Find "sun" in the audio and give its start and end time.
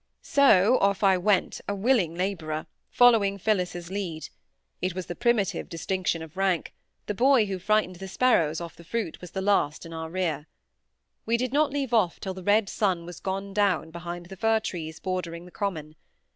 12.67-13.05